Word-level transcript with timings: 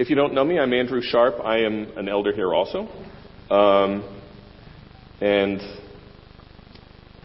If 0.00 0.08
you 0.08 0.16
don't 0.16 0.32
know 0.32 0.46
me, 0.46 0.58
I'm 0.58 0.72
Andrew 0.72 1.02
Sharp. 1.02 1.34
I 1.44 1.58
am 1.58 1.92
an 1.98 2.08
elder 2.08 2.32
here 2.32 2.54
also. 2.54 2.88
Um, 3.50 4.18
and 5.20 5.60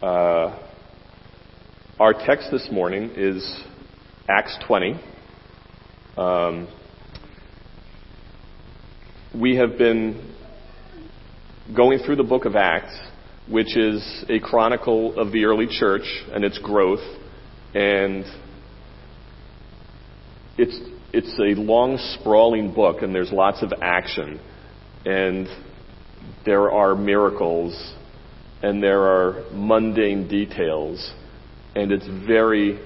uh, 0.01 0.59
our 1.98 2.11
text 2.11 2.50
this 2.51 2.67
morning 2.69 3.11
is 3.16 3.64
Acts 4.27 4.58
20. 4.67 5.00
Um, 6.17 6.67
we 9.34 9.55
have 9.55 9.78
been 9.78 10.36
going 11.73 12.00
through 12.00 12.18
the 12.18 12.23
book 12.23 12.44
of 12.44 12.57
Acts, 12.57 13.00
which 13.50 13.78
is 13.78 14.26
a 14.28 14.42
chronicle 14.42 15.18
of 15.18 15.32
the 15.32 15.46
early 15.46 15.68
church 15.68 16.26
and 16.34 16.44
its 16.44 16.57
growth. 16.57 17.00
And 17.73 18.26
it's, 20.57 20.78
it's 21.16 21.39
a 21.39 21.59
long, 21.59 21.97
sprawling 22.20 22.73
book, 22.73 23.02
and 23.02 23.15
there's 23.15 23.32
lots 23.32 23.64
of 23.64 23.71
action. 23.82 24.37
And 25.06 25.47
there 26.46 26.69
are 26.69 26.93
miracles, 26.93 27.93
and 28.61 28.83
there 28.83 29.01
are 29.04 29.46
mundane 29.54 30.28
details, 30.28 31.14
and 31.73 31.93
it's 31.93 32.05
very 32.27 32.79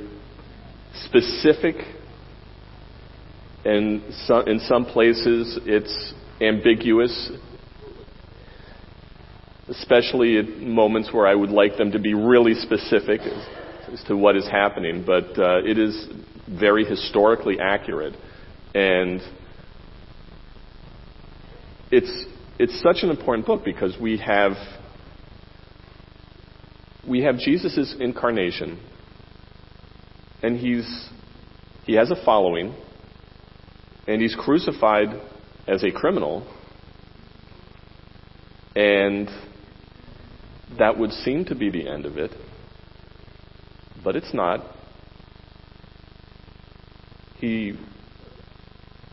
specific. 1.05 1.75
And 3.65 4.03
in 4.47 4.59
some 4.59 4.85
places, 4.85 5.59
it's 5.65 6.13
ambiguous, 6.39 7.31
especially 9.69 10.37
at 10.37 10.47
moments 10.59 11.11
where 11.11 11.25
I 11.25 11.33
would 11.33 11.49
like 11.49 11.77
them 11.77 11.93
to 11.93 11.99
be 11.99 12.13
really 12.13 12.53
specific 12.53 13.21
as, 13.93 14.03
to 14.05 14.15
what 14.15 14.35
is 14.35 14.47
happening. 14.47 15.03
But 15.05 15.37
uh, 15.37 15.61
it 15.63 15.77
is 15.77 16.07
very 16.47 16.85
historically 16.85 17.59
accurate, 17.59 18.15
and 18.73 19.21
it's 21.91 22.25
it's 22.57 22.81
such 22.81 23.03
an 23.03 23.09
important 23.09 23.47
book 23.47 23.63
because 23.63 23.97
we 23.99 24.17
have 24.17 24.53
we 27.07 27.23
have 27.23 27.37
Jesus' 27.37 27.95
incarnation, 27.99 28.79
and 30.43 30.57
he's 30.57 31.09
he 31.85 31.93
has 31.93 32.11
a 32.11 32.25
following, 32.25 32.75
and 34.07 34.21
he's 34.21 34.35
crucified 34.35 35.07
as 35.67 35.83
a 35.83 35.91
criminal, 35.91 36.45
and 38.75 39.29
that 40.77 40.97
would 40.97 41.11
seem 41.11 41.45
to 41.45 41.55
be 41.55 41.69
the 41.69 41.87
end 41.87 42.05
of 42.05 42.17
it, 42.17 42.31
but 44.03 44.15
it's 44.15 44.33
not. 44.33 44.61
He 47.37 47.77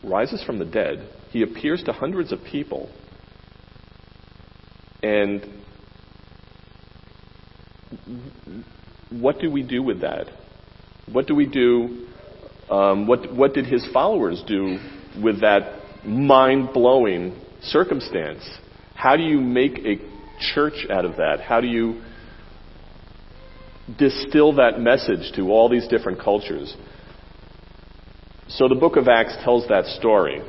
rises 0.03 0.43
from 0.43 0.59
the 0.59 0.65
dead. 0.65 1.09
He 1.31 1.43
appears 1.43 1.83
to 1.83 1.93
hundreds 1.93 2.31
of 2.31 2.39
people. 2.43 2.89
And 5.03 5.45
what 9.09 9.39
do 9.39 9.51
we 9.51 9.63
do 9.63 9.81
with 9.81 10.01
that? 10.01 10.27
What 11.11 11.27
do 11.27 11.35
we 11.35 11.45
do? 11.45 12.07
Um, 12.69 13.07
what, 13.07 13.33
what 13.33 13.53
did 13.53 13.65
his 13.65 13.87
followers 13.93 14.43
do 14.45 14.77
with 15.21 15.41
that 15.41 15.81
mind 16.05 16.73
blowing 16.73 17.39
circumstance? 17.61 18.43
How 18.93 19.15
do 19.15 19.23
you 19.23 19.39
make 19.39 19.79
a 19.79 19.97
church 20.53 20.85
out 20.89 21.05
of 21.05 21.17
that? 21.17 21.39
How 21.39 21.61
do 21.61 21.67
you 21.67 22.01
distill 23.97 24.53
that 24.53 24.79
message 24.79 25.31
to 25.35 25.51
all 25.51 25.69
these 25.69 25.87
different 25.87 26.19
cultures? 26.19 26.75
So 28.49 28.67
the 28.67 28.75
book 28.75 28.95
of 28.95 29.07
Acts 29.07 29.37
tells 29.43 29.67
that 29.67 29.85
story. 29.85 30.41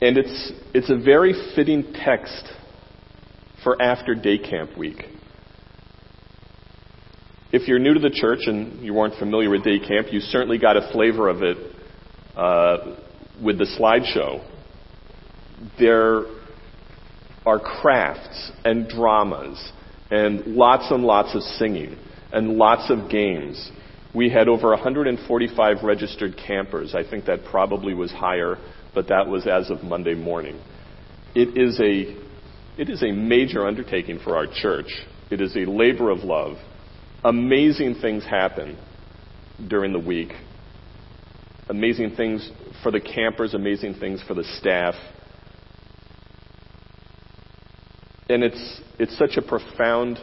And 0.00 0.18
it's, 0.18 0.52
it's 0.74 0.90
a 0.90 0.96
very 0.96 1.34
fitting 1.54 1.92
text 1.94 2.44
for 3.64 3.80
after 3.80 4.14
day 4.14 4.38
camp 4.38 4.76
week. 4.76 5.04
If 7.52 7.68
you're 7.68 7.78
new 7.78 7.94
to 7.94 8.00
the 8.00 8.10
church 8.10 8.40
and 8.46 8.84
you 8.84 8.92
weren't 8.92 9.14
familiar 9.18 9.48
with 9.48 9.64
day 9.64 9.78
camp, 9.78 10.08
you 10.12 10.20
certainly 10.20 10.58
got 10.58 10.76
a 10.76 10.92
flavor 10.92 11.28
of 11.28 11.42
it 11.42 11.56
uh, 12.36 12.96
with 13.42 13.58
the 13.58 13.64
slideshow. 13.64 14.44
There 15.78 16.24
are 17.46 17.58
crafts 17.58 18.52
and 18.64 18.88
dramas 18.88 19.72
and 20.10 20.46
lots 20.46 20.90
and 20.90 21.04
lots 21.04 21.34
of 21.34 21.42
singing 21.42 21.96
and 22.32 22.56
lots 22.56 22.90
of 22.90 23.10
games 23.10 23.70
we 24.16 24.30
had 24.30 24.48
over 24.48 24.70
145 24.70 25.82
registered 25.82 26.36
campers. 26.38 26.94
I 26.94 27.08
think 27.08 27.26
that 27.26 27.44
probably 27.44 27.92
was 27.92 28.10
higher, 28.10 28.56
but 28.94 29.08
that 29.08 29.26
was 29.26 29.46
as 29.46 29.70
of 29.70 29.82
Monday 29.82 30.14
morning. 30.14 30.58
It 31.34 31.58
is 31.58 31.78
a, 31.78 32.16
it 32.80 32.88
is 32.88 33.02
a 33.02 33.12
major 33.12 33.66
undertaking 33.66 34.20
for 34.20 34.36
our 34.36 34.46
church. 34.46 34.86
It 35.30 35.42
is 35.42 35.54
a 35.54 35.66
labor 35.70 36.10
of 36.10 36.20
love. 36.20 36.56
Amazing 37.22 37.96
things 37.96 38.24
happen 38.24 38.78
during 39.68 39.92
the 39.92 39.98
week. 39.98 40.32
Amazing 41.68 42.16
things 42.16 42.50
for 42.82 42.90
the 42.90 43.00
campers, 43.00 43.52
amazing 43.52 43.94
things 43.94 44.22
for 44.26 44.32
the 44.32 44.44
staff. 44.44 44.94
And 48.28 48.42
it's, 48.42 48.80
it's 48.98 49.16
such 49.16 49.36
a 49.36 49.42
profound 49.42 50.18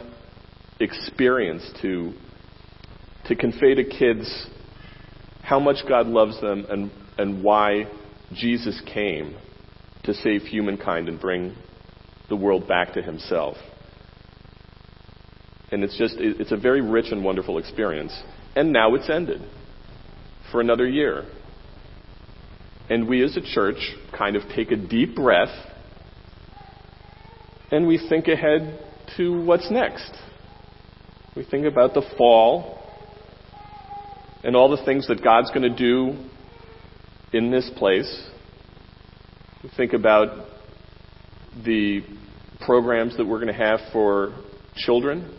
experience 0.80 1.70
to 1.82 2.12
to 3.26 3.34
convey 3.34 3.74
to 3.74 3.84
kids 3.84 4.46
how 5.42 5.58
much 5.58 5.78
God 5.88 6.06
loves 6.06 6.40
them 6.40 6.66
and, 6.68 6.90
and 7.18 7.42
why 7.42 7.86
Jesus 8.34 8.80
came 8.92 9.36
to 10.04 10.14
save 10.14 10.42
humankind 10.42 11.08
and 11.08 11.20
bring 11.20 11.54
the 12.28 12.36
world 12.36 12.68
back 12.68 12.94
to 12.94 13.02
himself. 13.02 13.56
And 15.70 15.82
it's 15.82 15.96
just, 15.96 16.16
it's 16.18 16.52
a 16.52 16.56
very 16.56 16.80
rich 16.80 17.06
and 17.10 17.24
wonderful 17.24 17.58
experience. 17.58 18.14
And 18.54 18.72
now 18.72 18.94
it's 18.94 19.08
ended 19.08 19.40
for 20.52 20.60
another 20.60 20.86
year. 20.86 21.24
And 22.88 23.08
we 23.08 23.24
as 23.24 23.36
a 23.36 23.40
church 23.40 23.94
kind 24.16 24.36
of 24.36 24.42
take 24.54 24.70
a 24.70 24.76
deep 24.76 25.16
breath 25.16 25.54
and 27.70 27.86
we 27.86 27.98
think 28.08 28.28
ahead 28.28 28.78
to 29.16 29.44
what's 29.44 29.70
next. 29.70 30.12
We 31.36 31.44
think 31.44 31.66
about 31.66 31.94
the 31.94 32.02
fall 32.16 32.78
and 34.44 34.54
all 34.54 34.68
the 34.68 34.84
things 34.84 35.08
that 35.08 35.22
God's 35.24 35.50
going 35.50 35.62
to 35.62 35.76
do 35.76 36.16
in 37.32 37.50
this 37.50 37.70
place. 37.76 38.28
We 39.62 39.70
think 39.76 39.92
about 39.94 40.46
the 41.64 42.02
programs 42.60 43.16
that 43.16 43.26
we're 43.26 43.40
going 43.40 43.52
to 43.52 43.64
have 43.64 43.80
for 43.92 44.34
children, 44.76 45.38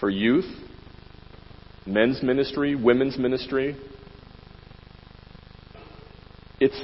for 0.00 0.08
youth, 0.08 0.46
men's 1.86 2.22
ministry, 2.22 2.74
women's 2.74 3.18
ministry. 3.18 3.76
It's, 6.60 6.80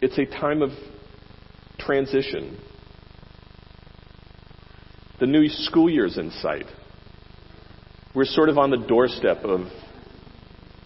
it's 0.00 0.18
a 0.18 0.26
time 0.26 0.62
of 0.62 0.70
transition. 1.78 2.58
The 5.20 5.26
new 5.26 5.48
school 5.48 5.90
year's 5.90 6.16
in 6.16 6.30
sight. 6.30 6.64
We're 8.14 8.24
sort 8.24 8.48
of 8.48 8.56
on 8.56 8.70
the 8.70 8.78
doorstep 8.78 9.44
of 9.44 9.66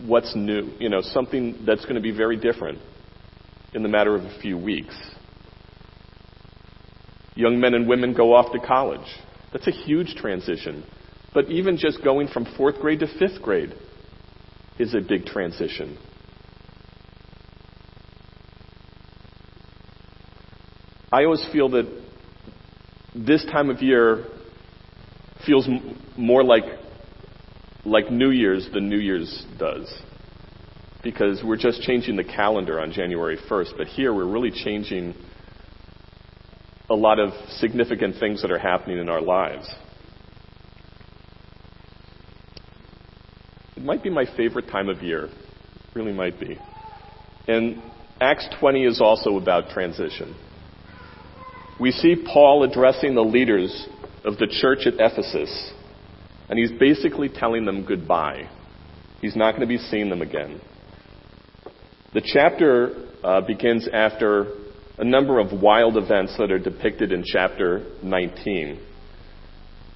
what's 0.05 0.35
new, 0.35 0.73
you 0.81 0.89
know, 0.89 1.01
something 1.01 1.65
that's 1.65 1.85
going 1.85 1.95
to 1.95 2.01
be 2.01 2.11
very 2.11 2.37
different 2.37 2.81
in 3.73 3.85
the 3.85 3.89
matter 3.89 4.15
of 4.15 4.25
a 4.25 4.41
few 4.41 4.59
weeks. 4.59 4.95
Young 7.37 7.61
men 7.61 7.75
and 7.75 7.89
women 7.89 8.13
go 8.13 8.35
off 8.35 8.53
to 8.53 8.59
college. 8.59 9.07
That's 9.53 9.69
a 9.69 9.73
huge 9.73 10.17
transition. 10.17 10.85
But 11.33 11.47
even 11.47 11.77
just 11.77 12.03
going 12.03 12.29
from 12.29 12.45
fourth 12.57 12.81
grade 12.81 13.01
to 13.01 13.07
fifth 13.07 13.41
grade 13.41 13.75
is 14.81 14.95
a 14.95 15.01
big 15.01 15.27
transition. 15.27 15.97
I 21.13 21.25
always 21.25 21.47
feel 21.53 21.69
that 21.71 22.04
this 23.15 23.45
time 23.45 23.71
of 23.71 23.81
year 23.83 24.25
feels 25.47 25.67
m- 25.69 25.99
more 26.17 26.43
like 26.43 26.65
like 27.85 28.11
New 28.11 28.31
Year's 28.31 28.69
than 28.73 28.89
New 28.89 28.99
Year's 28.99 29.45
does. 29.59 29.93
Because 31.03 31.43
we're 31.45 31.59
just 31.59 31.83
changing 31.83 32.17
the 32.17 32.25
calendar 32.25 32.81
on 32.81 32.93
January 32.93 33.37
1st, 33.37 33.77
but 33.77 33.87
here 33.89 34.13
we're 34.15 34.25
really 34.25 34.51
changing 34.51 35.15
a 36.89 36.95
lot 36.95 37.19
of 37.19 37.33
significant 37.59 38.17
things 38.19 38.41
that 38.43 38.51
are 38.51 38.59
happening 38.59 38.99
in 38.99 39.09
our 39.11 39.21
lives. 39.21 39.71
It 43.77 43.85
might 43.85 44.03
be 44.03 44.11
my 44.11 44.25
favorite 44.37 44.69
time 44.69 44.89
of 44.89 45.03
year. 45.03 45.27
It 45.27 45.33
really 45.95 46.13
might 46.13 46.41
be. 46.41 46.59
And 47.47 47.83
Acts 48.21 48.49
20 48.61 48.85
is 48.85 49.01
also 49.01 49.37
about 49.37 49.71
transition. 49.71 50.35
We 51.81 51.91
see 51.91 52.17
Paul 52.17 52.63
addressing 52.63 53.15
the 53.15 53.25
leaders 53.25 53.89
of 54.25 54.39
the 54.39 54.47
church 54.47 54.87
at 54.87 54.95
Ephesus 54.95 55.73
and 56.49 56.59
he's 56.59 56.73
basically 56.79 57.29
telling 57.29 57.65
them 57.65 57.85
goodbye. 57.85 58.49
He's 59.21 59.37
not 59.37 59.53
going 59.53 59.63
to 59.63 59.67
be 59.67 59.79
seeing 59.79 60.11
them 60.11 60.23
again. 60.23 60.61
The 62.13 62.21
chapter 62.21 63.09
uh, 63.23 63.41
begins 63.41 63.89
after 63.93 64.53
a 64.99 65.05
number 65.05 65.39
of 65.39 65.61
wild 65.61 65.97
events 65.97 66.37
that 66.39 66.53
are 66.53 66.59
depicted 66.59 67.11
in 67.11 67.25
chapter 67.25 67.85
19. 68.03 68.81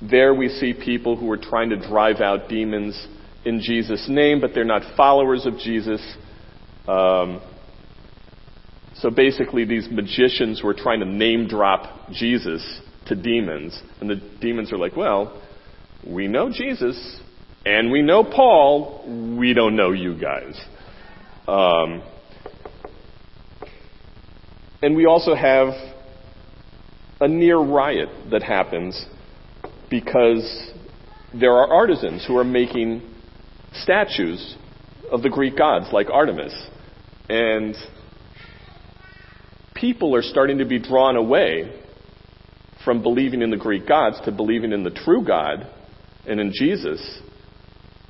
There 0.01 0.35
we 0.35 0.49
see 0.49 0.73
people 0.73 1.17
who 1.17 1.31
are 1.31 1.37
trying 1.37 1.71
to 1.71 1.77
drive 1.77 2.21
out 2.21 2.49
demons 2.49 3.07
in 3.45 3.61
Jesus' 3.61 4.07
name, 4.09 4.41
but 4.41 4.51
they're 4.55 4.65
not 4.65 4.97
followers 4.97 5.47
of 5.47 5.59
Jesus. 5.59 6.01
Um, 6.89 7.41
so 9.00 9.11
basically, 9.11 9.65
these 9.65 9.89
magicians 9.91 10.62
were 10.62 10.75
trying 10.75 11.00
to 11.00 11.06
name 11.06 11.47
drop 11.47 12.11
Jesus 12.11 12.81
to 13.06 13.15
demons, 13.15 13.81
and 14.00 14.11
the 14.11 14.17
demons 14.41 14.73
are 14.73 14.79
like, 14.79 14.97
well, 14.97 15.41
we 16.06 16.27
know 16.27 16.50
Jesus, 16.50 17.21
and 17.65 17.93
we 17.93 18.03
know 18.03 18.25
Paul, 18.25 19.37
we 19.39 19.55
don't 19.55 19.77
know 19.77 19.93
you 19.93 20.19
guys. 20.19 20.61
Um, 21.47 22.03
and 24.83 24.97
we 24.97 25.06
also 25.06 25.35
have 25.35 25.69
a 27.21 27.29
near 27.29 27.59
riot 27.59 28.09
that 28.31 28.43
happens 28.43 29.06
because 29.91 30.73
there 31.35 31.53
are 31.53 31.73
artisans 31.73 32.25
who 32.27 32.37
are 32.37 32.44
making 32.44 33.03
statues 33.75 34.56
of 35.11 35.23
the 35.23 35.31
Greek 35.31 35.56
gods, 35.56 35.87
like 35.93 36.11
Artemis. 36.11 36.55
And 37.29 37.77
people 39.81 40.15
are 40.15 40.23
starting 40.23 40.59
to 40.59 40.65
be 40.65 40.79
drawn 40.79 41.17
away 41.17 41.73
from 42.85 43.03
believing 43.03 43.43
in 43.43 43.51
the 43.51 43.57
Greek 43.57 43.87
gods 43.87 44.21
to 44.25 44.33
believing 44.33 44.73
in 44.73 44.83
the 44.83 44.91
true 44.91 45.25
God 45.25 45.67
and 46.27 46.41
in 46.41 46.53
Jesus 46.53 47.21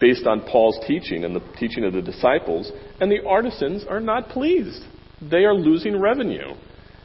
based 0.00 0.26
on 0.26 0.42
Paul's 0.42 0.78
teaching 0.86 1.24
and 1.24 1.34
the 1.34 1.42
teaching 1.58 1.84
of 1.84 1.92
the 1.92 2.02
disciples. 2.02 2.70
And 3.00 3.10
the 3.10 3.26
artisans 3.26 3.84
are 3.88 4.00
not 4.00 4.28
pleased. 4.28 4.82
They 5.20 5.44
are 5.44 5.54
losing 5.54 6.00
revenue. 6.00 6.54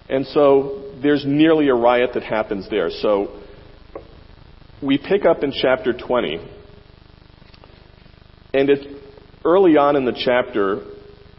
And 0.10 0.26
so 0.28 0.94
there's 1.02 1.26
nearly 1.26 1.70
a 1.70 1.74
riot 1.74 2.12
that 2.14 2.24
happens 2.24 2.70
there. 2.70 2.90
So 2.90 3.42
we 4.82 4.98
pick 4.98 5.26
up 5.26 5.44
in 5.44 5.52
chapter 5.52 5.94
20. 5.94 6.38
And 8.54 8.70
it, 8.70 9.02
early 9.44 9.78
on 9.78 9.96
in 9.96 10.06
the 10.06 10.14
chapter, 10.14 10.86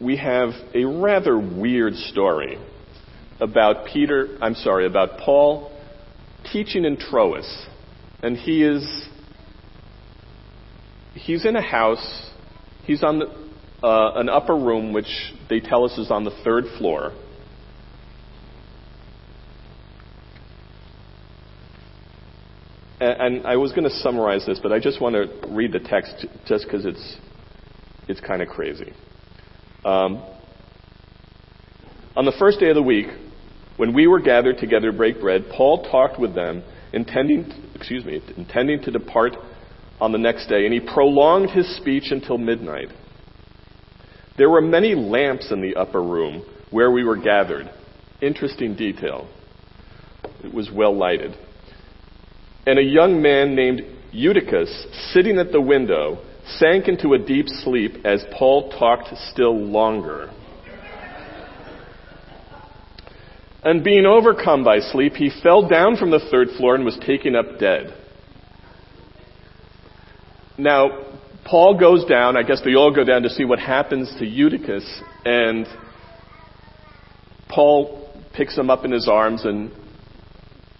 we 0.01 0.17
have 0.17 0.49
a 0.73 0.83
rather 0.83 1.39
weird 1.39 1.93
story 1.95 2.57
about 3.39 3.85
Peter, 3.87 4.37
I'm 4.41 4.55
sorry, 4.55 4.85
about 4.85 5.19
Paul 5.19 5.71
teaching 6.51 6.85
in 6.85 6.97
Troas. 6.97 7.67
And 8.21 8.37
he 8.37 8.63
is, 8.63 9.07
he's 11.13 11.45
in 11.45 11.55
a 11.55 11.61
house, 11.61 12.31
he's 12.85 13.03
on 13.03 13.19
the, 13.19 13.25
uh, 13.85 14.13
an 14.15 14.29
upper 14.29 14.55
room, 14.55 14.93
which 14.93 15.33
they 15.49 15.59
tell 15.59 15.83
us 15.83 15.97
is 15.97 16.09
on 16.09 16.23
the 16.23 16.31
third 16.43 16.65
floor. 16.77 17.11
And 22.97 23.45
I 23.45 23.57
was 23.57 23.71
going 23.73 23.83
to 23.83 23.89
summarize 23.89 24.45
this, 24.45 24.59
but 24.63 24.71
I 24.71 24.79
just 24.79 25.01
want 25.01 25.15
to 25.15 25.47
read 25.49 25.73
the 25.73 25.79
text 25.79 26.25
just 26.45 26.63
because 26.63 26.85
it's, 26.85 27.17
it's 28.07 28.21
kind 28.21 28.41
of 28.41 28.47
crazy. 28.47 28.93
Um, 29.83 30.23
on 32.15 32.23
the 32.23 32.31
first 32.39 32.61
day 32.61 32.69
of 32.69 32.75
the 32.75 32.81
week, 32.81 33.07
when 33.77 33.93
we 33.93 34.07
were 34.07 34.21
gathered 34.21 34.57
together 34.57 34.91
to 34.91 34.97
break 34.97 35.19
bread, 35.19 35.45
Paul 35.55 35.89
talked 35.89 36.19
with 36.19 36.33
them, 36.33 36.63
intending, 36.93 37.51
excuse 37.75 38.05
me, 38.05 38.21
intending 38.37 38.81
to 38.83 38.91
depart 38.91 39.33
on 39.99 40.11
the 40.11 40.17
next 40.17 40.47
day, 40.47 40.65
and 40.65 40.73
he 40.73 40.79
prolonged 40.79 41.49
his 41.49 41.75
speech 41.77 42.11
until 42.11 42.37
midnight. 42.37 42.89
There 44.37 44.49
were 44.49 44.61
many 44.61 44.95
lamps 44.95 45.51
in 45.51 45.61
the 45.61 45.75
upper 45.75 46.01
room 46.01 46.43
where 46.71 46.91
we 46.91 47.03
were 47.03 47.17
gathered. 47.17 47.69
Interesting 48.21 48.75
detail. 48.75 49.29
It 50.43 50.53
was 50.53 50.69
well 50.71 50.95
lighted. 50.95 51.35
And 52.65 52.79
a 52.79 52.83
young 52.83 53.21
man 53.21 53.55
named 53.55 53.81
Eutychus, 54.11 54.87
sitting 55.13 55.37
at 55.37 55.51
the 55.51 55.61
window, 55.61 56.17
sank 56.57 56.87
into 56.87 57.13
a 57.13 57.17
deep 57.17 57.47
sleep 57.47 58.05
as 58.05 58.25
Paul 58.37 58.71
talked 58.71 59.09
still 59.31 59.57
longer. 59.57 60.31
And 63.65 63.83
being 63.83 64.05
overcome 64.05 64.63
by 64.63 64.77
sleep, 64.77 65.13
he 65.13 65.31
fell 65.41 65.67
down 65.67 65.97
from 65.97 66.11
the 66.11 66.19
third 66.19 66.49
floor 66.55 66.75
and 66.75 66.85
was 66.85 66.99
taken 66.99 67.35
up 67.35 67.57
dead. 67.59 67.91
Now, 70.55 71.03
Paul 71.43 71.79
goes 71.79 72.05
down, 72.05 72.37
I 72.37 72.43
guess 72.43 72.61
they 72.63 72.75
all 72.75 72.93
go 72.93 73.03
down 73.03 73.23
to 73.23 73.29
see 73.29 73.43
what 73.43 73.57
happens 73.57 74.13
to 74.19 74.25
Eutychus, 74.25 75.01
and 75.25 75.65
Paul 77.49 78.07
picks 78.35 78.55
him 78.55 78.69
up 78.69 78.85
in 78.85 78.91
his 78.91 79.07
arms, 79.07 79.45
and 79.45 79.71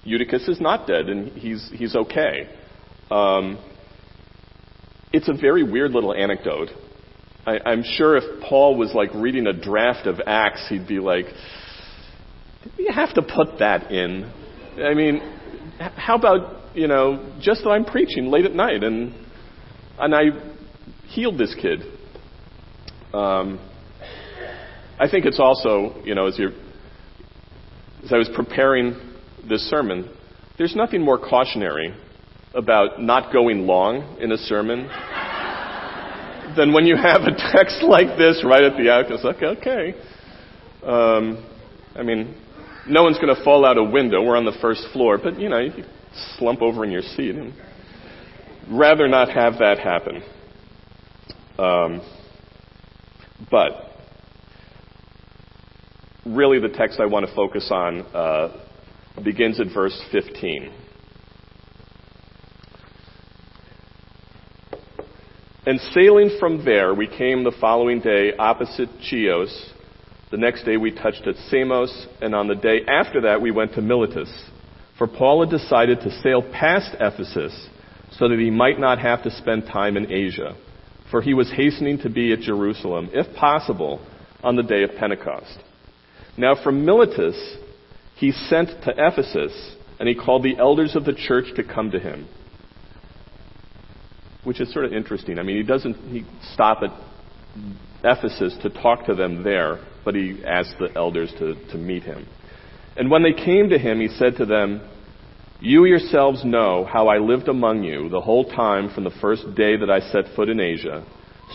Eutychus 0.03 0.47
is 0.47 0.61
not 0.61 0.85
dead, 0.85 1.09
and 1.09 1.31
he's, 1.31 1.67
he's 1.73 1.95
okay. 1.95 2.47
Um, 3.09 3.57
it's 5.11 5.27
a 5.27 5.33
very 5.33 5.63
weird 5.63 5.91
little 5.91 6.13
anecdote. 6.13 6.69
I, 7.47 7.59
I'm 7.65 7.83
sure 7.83 8.15
if 8.15 8.43
Paul 8.43 8.77
was 8.77 8.93
like 8.93 9.11
reading 9.15 9.47
a 9.47 9.53
draft 9.53 10.05
of 10.05 10.21
Acts, 10.25 10.67
he'd 10.69 10.87
be 10.87 10.99
like, 10.99 11.25
you 12.77 12.91
have 12.91 13.13
to 13.15 13.21
put 13.21 13.59
that 13.59 13.91
in? 13.91 14.31
I 14.77 14.93
mean, 14.93 15.21
how 15.79 16.15
about, 16.15 16.75
you 16.75 16.87
know, 16.87 17.33
just 17.41 17.63
that 17.63 17.69
I'm 17.69 17.85
preaching 17.85 18.27
late 18.27 18.45
at 18.45 18.53
night 18.53 18.83
and, 18.83 19.13
and 19.97 20.15
I 20.15 20.23
healed 21.07 21.37
this 21.37 21.55
kid. 21.59 21.81
Um, 23.13 23.59
I 24.99 25.09
think 25.09 25.25
it's 25.25 25.39
also, 25.39 26.01
you 26.03 26.15
know, 26.15 26.27
as, 26.27 26.37
you 26.37 26.49
as 28.03 28.13
I 28.13 28.17
was 28.17 28.29
preparing 28.35 28.95
this 29.47 29.61
sermon, 29.69 30.09
there's 30.57 30.75
nothing 30.75 31.01
more 31.01 31.17
cautionary 31.17 31.95
about 32.53 33.01
not 33.01 33.33
going 33.33 33.67
long 33.67 34.17
in 34.21 34.31
a 34.31 34.37
sermon 34.37 34.87
than 36.57 36.71
when 36.71 36.85
you 36.85 36.95
have 36.95 37.21
a 37.21 37.35
text 37.51 37.83
like 37.83 38.17
this 38.17 38.43
right 38.45 38.63
at 38.63 38.77
the 38.77 38.89
outset. 38.89 39.11
It's 39.13 39.23
like, 39.23 39.43
okay. 39.43 39.95
Um, 40.83 41.45
I 41.95 42.03
mean, 42.03 42.35
no 42.87 43.03
one's 43.03 43.17
going 43.17 43.35
to 43.35 43.43
fall 43.43 43.65
out 43.65 43.77
a 43.77 43.83
window. 43.83 44.21
We're 44.23 44.37
on 44.37 44.45
the 44.45 44.57
first 44.61 44.87
floor, 44.93 45.17
but 45.17 45.39
you 45.39 45.49
know, 45.49 45.59
you 45.59 45.83
slump 46.37 46.61
over 46.61 46.83
in 46.83 46.91
your 46.91 47.01
seat 47.01 47.35
and 47.35 47.53
rather 48.69 49.07
not 49.07 49.29
have 49.29 49.59
that 49.59 49.79
happen. 49.79 50.23
Um, 51.57 52.01
but 53.49 53.71
really, 56.25 56.59
the 56.59 56.69
text 56.69 56.99
I 56.99 57.05
want 57.05 57.27
to 57.27 57.35
focus 57.35 57.69
on 57.71 58.01
uh, 58.01 58.65
begins 59.23 59.59
at 59.59 59.67
verse 59.73 59.99
15. 60.11 60.73
And 65.67 65.79
sailing 65.95 66.37
from 66.39 66.63
there, 66.63 66.93
we 66.93 67.07
came 67.07 67.43
the 67.43 67.53
following 67.59 67.99
day 67.99 68.33
opposite 68.37 68.89
Chios. 69.01 69.73
The 70.31 70.37
next 70.37 70.63
day 70.65 70.77
we 70.77 70.91
touched 70.91 71.27
at 71.27 71.35
Samos, 71.49 72.07
and 72.21 72.33
on 72.33 72.47
the 72.47 72.55
day 72.55 72.81
after 72.87 73.21
that 73.21 73.41
we 73.41 73.51
went 73.51 73.73
to 73.73 73.81
Miletus. 73.81 74.31
For 74.97 75.07
Paul 75.07 75.41
had 75.41 75.49
decided 75.49 76.01
to 76.01 76.21
sail 76.21 76.41
past 76.41 76.95
Ephesus 76.99 77.69
so 78.11 78.29
that 78.29 78.39
he 78.39 78.49
might 78.49 78.79
not 78.79 78.99
have 78.99 79.23
to 79.23 79.31
spend 79.31 79.65
time 79.65 79.97
in 79.97 80.11
Asia 80.11 80.55
for 81.11 81.21
he 81.21 81.33
was 81.33 81.51
hastening 81.51 81.99
to 81.99 82.09
be 82.09 82.33
at 82.33 82.39
Jerusalem, 82.39 83.09
if 83.13 83.35
possible, 83.35 84.05
on 84.43 84.55
the 84.55 84.63
day 84.63 84.83
of 84.83 84.91
Pentecost. 84.97 85.57
Now 86.37 86.61
from 86.61 86.85
Miletus 86.85 87.57
he 88.17 88.31
sent 88.31 88.69
to 88.83 88.93
Ephesus, 88.97 89.75
and 89.99 90.09
he 90.09 90.15
called 90.15 90.43
the 90.43 90.57
elders 90.57 90.95
of 90.95 91.05
the 91.05 91.13
church 91.13 91.45
to 91.55 91.63
come 91.63 91.91
to 91.91 91.99
him. 91.99 92.27
Which 94.43 94.61
is 94.61 94.71
sort 94.71 94.85
of 94.85 94.93
interesting. 94.93 95.39
I 95.39 95.43
mean, 95.43 95.57
he 95.57 95.63
doesn't 95.63 95.95
he 96.11 96.25
stop 96.53 96.83
at 96.83 96.91
Ephesus 98.03 98.55
to 98.61 98.69
talk 98.69 99.05
to 99.05 99.15
them 99.15 99.43
there, 99.43 99.79
but 100.03 100.15
he 100.15 100.43
asked 100.45 100.75
the 100.79 100.91
elders 100.95 101.33
to, 101.39 101.55
to 101.71 101.77
meet 101.77 102.03
him. 102.03 102.27
And 102.97 103.09
when 103.09 103.23
they 103.23 103.33
came 103.33 103.69
to 103.69 103.77
him, 103.77 103.99
he 103.99 104.07
said 104.07 104.37
to 104.37 104.45
them, 104.45 104.81
you 105.59 105.85
yourselves 105.85 106.43
know 106.43 106.85
how 106.85 107.07
I 107.07 107.17
lived 107.17 107.47
among 107.47 107.83
you 107.83 108.09
the 108.09 108.21
whole 108.21 108.43
time 108.43 108.89
from 108.93 109.05
the 109.05 109.17
first 109.21 109.43
day 109.55 109.77
that 109.77 109.89
I 109.89 109.99
set 109.99 110.35
foot 110.35 110.49
in 110.49 110.59
Asia, 110.59 111.05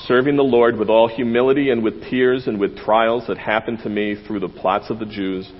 serving 0.06 0.36
the 0.36 0.42
Lord 0.42 0.78
with 0.78 0.88
all 0.88 1.06
humility 1.06 1.70
and 1.70 1.84
with 1.84 2.02
tears 2.08 2.46
and 2.46 2.58
with 2.58 2.78
trials 2.78 3.26
that 3.28 3.38
happened 3.38 3.80
to 3.82 3.90
me 3.90 4.16
through 4.26 4.40
the 4.40 4.48
plots 4.48 4.90
of 4.90 4.98
the 4.98 5.06
Jews, 5.06 5.50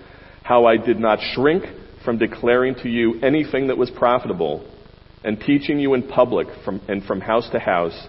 how 0.43 0.65
I 0.65 0.79
did 0.79 0.99
not 0.99 1.19
shrink 1.35 1.65
from 2.05 2.17
declaring 2.17 2.75
to 2.77 2.89
you 2.89 3.21
anything 3.21 3.69
that 3.69 3.77
was 3.77 3.91
profitable, 3.91 4.67
and 5.23 5.39
teaching 5.39 5.79
you 5.79 5.93
in 5.93 6.09
public 6.09 6.49
from, 6.65 6.81
and 6.89 7.05
from 7.05 7.21
house 7.21 7.49
to 7.51 7.59
house, 7.59 8.09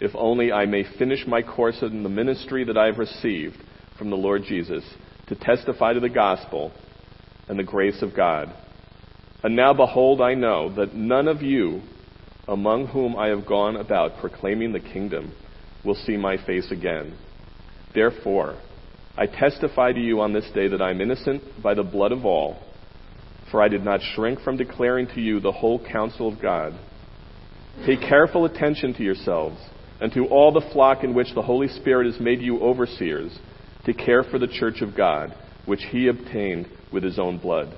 if 0.00 0.12
only 0.14 0.52
I 0.52 0.66
may 0.66 0.84
finish 0.98 1.26
my 1.26 1.42
course 1.42 1.78
in 1.82 2.02
the 2.02 2.08
ministry 2.08 2.64
that 2.64 2.76
I 2.76 2.86
have 2.86 2.98
received 2.98 3.56
from 3.98 4.10
the 4.10 4.16
Lord 4.16 4.42
Jesus 4.44 4.84
to 5.28 5.34
testify 5.34 5.92
to 5.92 6.00
the 6.00 6.08
gospel 6.08 6.72
and 7.48 7.58
the 7.58 7.64
grace 7.64 8.02
of 8.02 8.14
God. 8.14 8.52
And 9.42 9.56
now 9.56 9.72
behold, 9.72 10.20
I 10.20 10.34
know 10.34 10.74
that 10.74 10.94
none 10.94 11.28
of 11.28 11.42
you 11.42 11.82
among 12.48 12.88
whom 12.88 13.16
I 13.16 13.28
have 13.28 13.46
gone 13.46 13.76
about 13.76 14.18
proclaiming 14.20 14.72
the 14.72 14.80
kingdom 14.80 15.32
will 15.84 15.94
see 15.94 16.16
my 16.16 16.36
face 16.44 16.70
again. 16.70 17.16
Therefore, 17.94 18.60
I 19.16 19.26
testify 19.26 19.92
to 19.92 20.00
you 20.00 20.20
on 20.20 20.32
this 20.32 20.48
day 20.54 20.68
that 20.68 20.82
I 20.82 20.90
am 20.90 21.00
innocent 21.00 21.42
by 21.62 21.74
the 21.74 21.82
blood 21.82 22.12
of 22.12 22.24
all, 22.24 22.58
for 23.50 23.62
I 23.62 23.68
did 23.68 23.84
not 23.84 24.00
shrink 24.14 24.40
from 24.40 24.56
declaring 24.56 25.06
to 25.14 25.20
you 25.20 25.40
the 25.40 25.52
whole 25.52 25.84
counsel 25.84 26.28
of 26.28 26.40
God. 26.40 26.74
Pay 27.84 27.96
careful 27.96 28.44
attention 28.44 28.94
to 28.94 29.02
yourselves 29.02 29.58
and 30.00 30.12
to 30.12 30.26
all 30.26 30.52
the 30.52 30.68
flock 30.72 31.04
in 31.04 31.14
which 31.14 31.34
the 31.34 31.42
Holy 31.42 31.68
Spirit 31.68 32.10
has 32.10 32.20
made 32.20 32.40
you 32.40 32.60
overseers 32.60 33.36
to 33.84 33.94
care 33.94 34.22
for 34.22 34.38
the 34.38 34.46
church 34.46 34.82
of 34.82 34.96
God, 34.96 35.34
which 35.64 35.82
he 35.90 36.08
obtained 36.08 36.66
with 36.92 37.02
his 37.02 37.18
own 37.18 37.38
blood. 37.38 37.72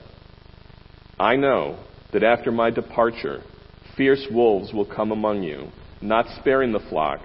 I 1.18 1.37
know 1.37 1.78
that 2.12 2.22
after 2.22 2.50
my 2.50 2.70
departure, 2.70 3.42
fierce 3.96 4.26
wolves 4.30 4.72
will 4.72 4.87
come 4.87 5.12
among 5.12 5.42
you, 5.42 5.68
not 6.00 6.26
sparing 6.40 6.72
the 6.72 6.80
flock. 6.88 7.20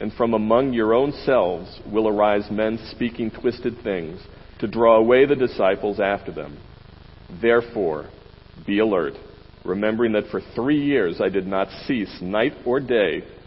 And 0.00 0.12
from 0.12 0.34
among 0.34 0.74
your 0.74 0.92
own 0.92 1.12
selves 1.24 1.80
will 1.90 2.06
arise 2.06 2.50
men 2.50 2.78
speaking 2.90 3.30
twisted 3.30 3.82
things 3.82 4.20
to 4.58 4.66
draw 4.66 4.96
away 4.96 5.24
the 5.24 5.36
disciples 5.36 6.00
after 6.00 6.32
them. 6.32 6.58
Therefore, 7.40 8.10
be 8.66 8.78
alert, 8.78 9.14
remembering 9.64 10.12
that 10.12 10.28
for 10.30 10.40
three 10.54 10.82
years 10.82 11.20
I 11.20 11.28
did 11.28 11.46
not 11.46 11.68
cease 11.86 12.18
night 12.20 12.52
or 12.64 12.80
day 12.80 13.24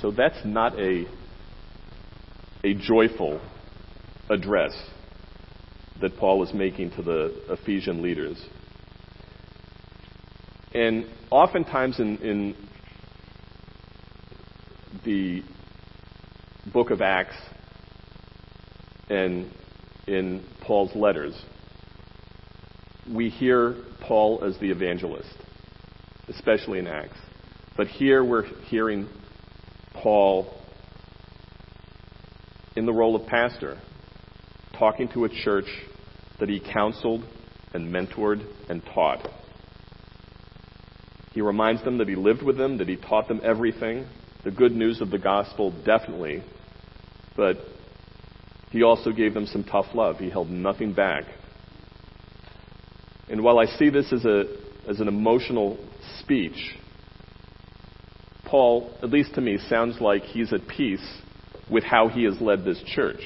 So 0.00 0.10
that's 0.10 0.38
not 0.44 0.78
a, 0.78 1.04
a 2.64 2.74
joyful 2.74 3.40
address 4.30 4.72
that 6.00 6.16
Paul 6.16 6.42
is 6.42 6.54
making 6.54 6.92
to 6.92 7.02
the 7.02 7.42
Ephesian 7.50 8.00
leaders. 8.00 8.42
And 10.72 11.04
oftentimes 11.30 12.00
in, 12.00 12.16
in 12.18 12.56
the 15.04 15.42
book 16.72 16.90
of 16.90 17.02
Acts 17.02 17.36
and 19.10 19.50
in 20.06 20.44
Paul's 20.62 20.94
letters, 20.94 21.34
we 23.12 23.28
hear 23.28 23.74
Paul 24.00 24.44
as 24.44 24.58
the 24.60 24.70
evangelist, 24.70 25.34
especially 26.28 26.78
in 26.78 26.86
Acts. 26.86 27.18
But 27.76 27.88
here 27.88 28.24
we're 28.24 28.44
hearing 28.64 29.08
Paul 29.94 30.52
in 32.76 32.86
the 32.86 32.92
role 32.92 33.16
of 33.16 33.26
pastor, 33.26 33.78
talking 34.78 35.08
to 35.08 35.24
a 35.24 35.28
church 35.28 35.66
that 36.38 36.48
he 36.48 36.60
counseled 36.60 37.24
and 37.74 37.92
mentored 37.92 38.44
and 38.68 38.82
taught. 38.94 39.28
He 41.32 41.40
reminds 41.40 41.84
them 41.84 41.98
that 41.98 42.08
he 42.08 42.16
lived 42.16 42.42
with 42.42 42.56
them, 42.56 42.78
that 42.78 42.88
he 42.88 42.96
taught 42.96 43.28
them 43.28 43.40
everything, 43.44 44.06
the 44.44 44.50
good 44.50 44.72
news 44.72 45.00
of 45.00 45.10
the 45.10 45.18
gospel, 45.18 45.70
definitely, 45.84 46.42
but 47.36 47.58
he 48.70 48.82
also 48.82 49.12
gave 49.12 49.34
them 49.34 49.46
some 49.46 49.64
tough 49.64 49.86
love. 49.94 50.18
He 50.18 50.30
held 50.30 50.48
nothing 50.48 50.92
back. 50.92 51.24
And 53.28 53.42
while 53.42 53.58
I 53.58 53.66
see 53.66 53.90
this 53.90 54.12
as, 54.12 54.24
a, 54.24 54.44
as 54.88 55.00
an 55.00 55.08
emotional 55.08 55.78
speech, 56.20 56.76
Paul, 58.50 58.90
at 59.00 59.10
least 59.10 59.34
to 59.36 59.40
me, 59.40 59.58
sounds 59.68 60.00
like 60.00 60.22
he's 60.22 60.52
at 60.52 60.66
peace 60.66 61.22
with 61.70 61.84
how 61.84 62.08
he 62.08 62.24
has 62.24 62.40
led 62.40 62.64
this 62.64 62.82
church. 62.84 63.20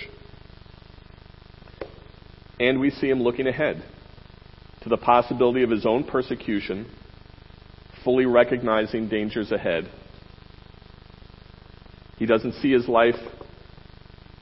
And 2.61 2.79
we 2.79 2.91
see 2.91 3.09
him 3.09 3.23
looking 3.23 3.47
ahead 3.47 3.83
to 4.83 4.91
the 4.91 4.99
possibility 4.99 5.63
of 5.63 5.71
his 5.71 5.87
own 5.87 6.05
persecution, 6.05 6.87
fully 8.05 8.27
recognizing 8.27 9.09
dangers 9.09 9.51
ahead. 9.51 9.91
He 12.19 12.27
doesn't 12.27 12.53
see 12.61 12.73
his 12.73 12.87
life 12.87 13.17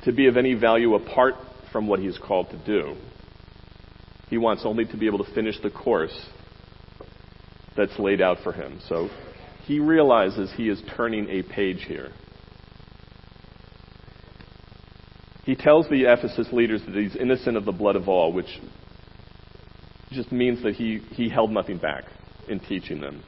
to 0.04 0.12
be 0.12 0.26
of 0.26 0.36
any 0.36 0.54
value 0.54 0.96
apart 0.96 1.34
from 1.70 1.86
what 1.86 2.00
he's 2.00 2.18
called 2.18 2.50
to 2.50 2.58
do. 2.66 2.96
He 4.28 4.36
wants 4.36 4.62
only 4.64 4.84
to 4.86 4.96
be 4.96 5.06
able 5.06 5.24
to 5.24 5.32
finish 5.32 5.60
the 5.62 5.70
course 5.70 6.26
that's 7.76 7.96
laid 8.00 8.20
out 8.20 8.38
for 8.42 8.52
him. 8.52 8.80
So 8.88 9.08
he 9.66 9.78
realizes 9.78 10.52
he 10.56 10.68
is 10.68 10.82
turning 10.96 11.28
a 11.28 11.42
page 11.42 11.84
here. 11.86 12.10
He 15.44 15.56
tells 15.56 15.88
the 15.88 16.04
Ephesus 16.04 16.48
leaders 16.52 16.82
that 16.86 16.94
he's 16.94 17.16
innocent 17.16 17.56
of 17.56 17.64
the 17.64 17.72
blood 17.72 17.96
of 17.96 18.08
all, 18.08 18.32
which 18.32 18.60
just 20.12 20.30
means 20.30 20.62
that 20.62 20.74
he, 20.74 20.98
he 21.10 21.28
held 21.28 21.50
nothing 21.50 21.78
back 21.78 22.04
in 22.48 22.60
teaching 22.60 23.00
them. 23.00 23.22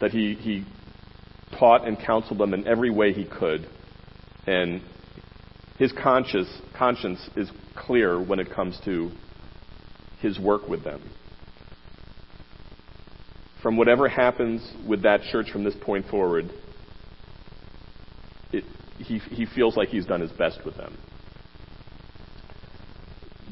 That 0.00 0.12
he, 0.12 0.34
he 0.34 0.64
taught 1.58 1.86
and 1.86 1.98
counseled 1.98 2.38
them 2.38 2.54
in 2.54 2.66
every 2.66 2.90
way 2.90 3.12
he 3.12 3.24
could. 3.24 3.66
And 4.46 4.80
his 5.78 5.92
conscience, 5.92 6.48
conscience 6.76 7.28
is 7.36 7.50
clear 7.76 8.22
when 8.22 8.38
it 8.38 8.52
comes 8.52 8.78
to 8.84 9.10
his 10.20 10.38
work 10.38 10.68
with 10.68 10.84
them. 10.84 11.02
From 13.62 13.76
whatever 13.76 14.08
happens 14.08 14.68
with 14.88 15.02
that 15.02 15.22
church 15.30 15.50
from 15.50 15.64
this 15.64 15.74
point 15.82 16.06
forward, 16.06 16.50
he, 19.04 19.18
he 19.18 19.46
feels 19.46 19.76
like 19.76 19.88
he's 19.88 20.06
done 20.06 20.20
his 20.20 20.32
best 20.32 20.60
with 20.64 20.76
them. 20.76 20.96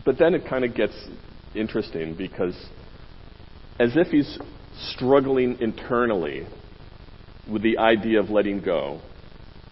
But 0.04 0.18
then 0.18 0.34
it 0.34 0.46
kind 0.48 0.64
of 0.64 0.74
gets 0.74 0.94
interesting 1.54 2.14
because, 2.16 2.56
as 3.78 3.96
if 3.96 4.08
he's 4.08 4.38
struggling 4.92 5.58
internally 5.60 6.46
with 7.50 7.62
the 7.62 7.78
idea 7.78 8.20
of 8.20 8.30
letting 8.30 8.62
go, 8.62 9.00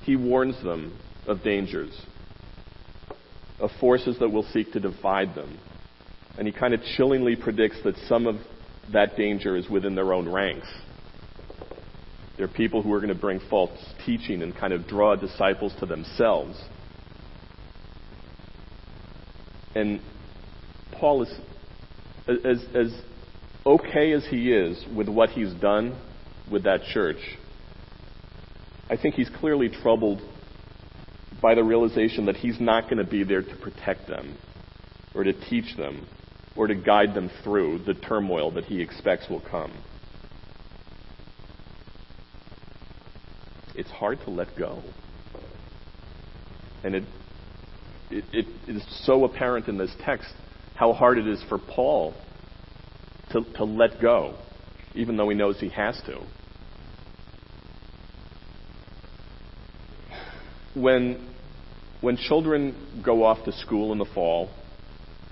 he 0.03 0.17
warns 0.17 0.63
them 0.63 0.99
of 1.27 1.43
dangers, 1.43 1.99
of 3.59 3.71
forces 3.81 4.19
that 4.19 4.29
will 4.29 4.45
seek 4.53 4.73
to 4.73 4.81
divide 4.81 5.35
them. 5.35 5.59
And 6.39 6.47
he 6.47 6.53
kind 6.53 6.75
of 6.75 6.81
chillingly 6.97 7.37
predicts 7.37 7.79
that 7.85 7.97
some 8.09 8.27
of 8.27 8.37
that 8.93 9.17
danger 9.17 9.57
is 9.57 9.69
within 9.69 9.95
their 9.95 10.13
own 10.13 10.29
ranks. 10.29 10.69
There 12.37 12.45
are 12.45 12.53
people 12.53 12.83
who 12.83 12.93
are 12.93 13.01
going 13.01 13.15
to 13.15 13.21
bring 13.21 13.41
false 13.49 13.71
teaching 14.05 14.43
and 14.43 14.55
kind 14.55 14.73
of 14.73 14.87
draw 14.87 15.17
disciples 15.17 15.75
to 15.81 15.87
themselves. 15.87 16.61
And 19.75 20.01
Paul 20.93 21.23
is, 21.23 21.35
as, 22.29 22.65
as 22.75 23.01
okay 23.65 24.13
as 24.13 24.27
he 24.27 24.53
is 24.53 24.85
with 24.95 25.09
what 25.09 25.31
he's 25.31 25.53
done 25.55 25.99
with 26.51 26.65
that 26.65 26.83
church, 26.93 27.39
I 28.89 28.97
think 28.97 29.15
he's 29.15 29.31
clearly 29.41 29.69
troubled 29.69 30.21
by 31.43 31.55
the 31.55 31.65
realization 31.65 32.27
that 32.27 32.37
he's 32.37 32.61
not 32.61 32.85
going 32.85 32.99
to 32.99 33.11
be 33.11 33.25
there 33.25 33.43
to 33.43 33.57
protect 33.57 34.07
them. 34.09 34.39
or 35.15 35.25
to 35.25 35.33
teach 35.33 35.77
them 35.77 36.07
or 36.57 36.67
to 36.67 36.75
guide 36.75 37.15
them 37.15 37.31
through 37.45 37.79
the 37.81 37.95
turmoil 37.95 38.51
that 38.53 38.65
he 38.65 38.81
expects 38.81 39.29
will 39.29 39.41
come. 39.41 39.73
It's 43.75 43.91
hard 43.91 44.21
to 44.25 44.31
let 44.31 44.57
go. 44.57 44.83
And 46.83 46.95
it, 46.95 47.05
it, 48.11 48.25
it 48.33 48.47
is 48.69 48.85
so 49.05 49.25
apparent 49.25 49.69
in 49.69 49.77
this 49.77 49.95
text 50.03 50.33
how 50.75 50.93
hard 50.93 51.19
it 51.19 51.27
is 51.27 51.43
for 51.49 51.59
Paul 51.59 52.15
to, 53.33 53.43
to 53.57 53.65
let 53.65 54.01
go, 54.01 54.35
even 54.95 55.17
though 55.17 55.29
he 55.29 55.35
knows 55.35 55.59
he 55.61 55.69
has 55.71 56.01
to. 56.07 56.21
When, 60.75 61.29
when 62.01 62.17
children 62.17 63.03
go 63.05 63.25
off 63.25 63.45
to 63.45 63.53
school 63.53 63.93
in 63.93 63.99
the 63.99 64.05
fall, 64.05 64.51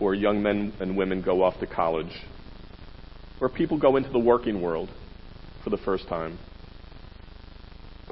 or 0.01 0.15
young 0.15 0.43
men 0.43 0.73
and 0.81 0.97
women 0.97 1.23
go 1.23 1.43
off 1.43 1.59
to 1.61 1.67
college, 1.67 2.13
or 3.41 3.49
people 3.49 3.79
go 3.79 3.97
into 3.97 4.11
the 4.11 4.19
working 4.19 4.61
world 4.61 4.91
for 5.63 5.71
the 5.71 5.79
first 5.79 6.09
time, 6.09 6.39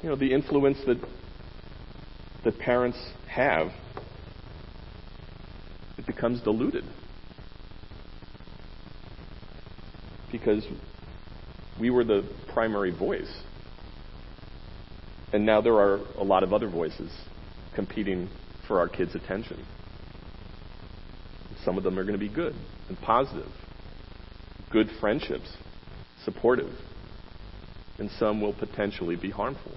you 0.03 0.09
know, 0.09 0.17
the 0.17 0.33
influence 0.33 0.79
that 0.87 0.99
that 2.45 2.59
parents 2.59 2.99
have, 3.29 3.69
it 5.97 6.07
becomes 6.07 6.41
diluted. 6.41 6.85
Because 10.31 10.67
we 11.79 11.91
were 11.91 12.05
the 12.05 12.29
primary 12.53 12.91
voice. 12.91 13.33
And 15.33 15.47
now 15.47 15.61
there 15.61 15.75
are 15.75 16.01
a 16.19 16.25
lot 16.25 16.43
of 16.43 16.53
other 16.53 16.69
voices 16.69 17.11
competing 17.75 18.29
for 18.67 18.79
our 18.81 18.89
kids' 18.89 19.15
attention. 19.15 19.65
Some 21.65 21.79
of 21.79 21.85
them 21.85 21.99
are 21.99 22.05
going 22.05 22.19
to 22.19 22.19
be 22.19 22.33
good 22.33 22.55
and 22.89 23.01
positive, 23.01 23.51
good 24.71 24.89
friendships, 25.01 25.49
supportive, 26.25 26.73
and 27.99 28.11
some 28.19 28.41
will 28.41 28.53
potentially 28.53 29.17
be 29.17 29.31
harmful. 29.31 29.73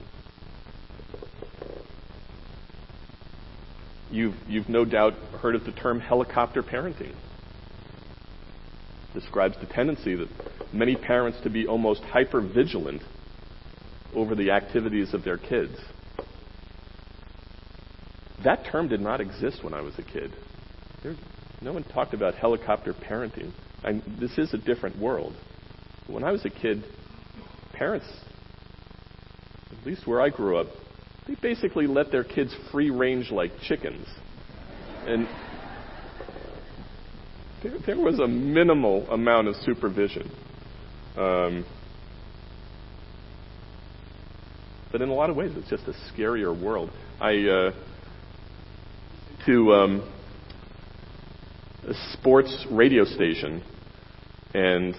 You've, 4.10 4.36
you've 4.48 4.70
no 4.70 4.86
doubt 4.86 5.14
heard 5.42 5.56
of 5.56 5.66
the 5.66 5.72
term 5.72 6.00
helicopter 6.00 6.64
parenting. 6.64 7.12
It 7.12 7.16
describes 9.14 9.56
the 9.60 9.66
tendency 9.66 10.16
that 10.16 10.30
many 10.74 10.96
parents 10.96 11.40
to 11.44 11.50
be 11.50 11.68
almost 11.68 12.02
hyper 12.02 12.42
vigilant 12.42 13.02
over 14.16 14.36
the 14.36 14.52
activities 14.52 15.14
of 15.14 15.24
their 15.24 15.38
kids. 15.38 15.78
That 18.44 18.66
term 18.66 18.88
did 18.88 19.02
not 19.02 19.22
exist 19.22 19.64
when 19.64 19.74
I 19.74 19.82
was 19.82 19.94
a 19.98 20.04
kid. 20.04 20.32
No 21.66 21.74
one 21.74 21.84
talked 21.84 22.14
about 22.14 22.36
helicopter 22.36 22.94
parenting. 22.94 23.52
I, 23.84 24.00
this 24.20 24.38
is 24.38 24.54
a 24.54 24.58
different 24.58 25.00
world. 25.00 25.36
When 26.08 26.24
I 26.24 26.32
was 26.32 26.46
a 26.46 26.50
kid, 26.52 26.84
parents, 27.74 28.06
at 29.72 29.86
least 29.86 30.06
where 30.06 30.22
I 30.22 30.30
grew 30.30 30.58
up, 30.58 30.68
they 31.28 31.34
basically 31.42 31.88
let 31.88 32.12
their 32.12 32.24
kids 32.24 32.56
free 32.72 32.92
range 32.92 33.32
like 33.32 33.52
chickens. 33.64 34.08
And 35.08 35.28
there, 37.64 37.74
there 37.84 38.00
was 38.00 38.20
a 38.20 38.28
minimal 38.28 39.10
amount 39.10 39.48
of 39.48 39.56
supervision. 39.56 40.32
Um, 41.18 41.66
but 44.92 45.02
in 45.02 45.10
a 45.10 45.14
lot 45.14 45.32
of 45.32 45.36
ways, 45.36 45.52
it's 45.56 45.70
just 45.70 45.84
a 45.88 45.94
scarier 46.14 46.56
world. 46.58 46.92
I 47.20 47.48
uh, 47.48 47.72
to 49.48 49.74
um, 49.74 50.15
a 51.88 51.94
sports 52.14 52.66
radio 52.72 53.06
station, 53.06 53.64
and 54.54 54.96